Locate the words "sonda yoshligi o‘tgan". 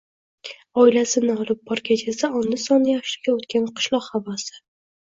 2.67-3.73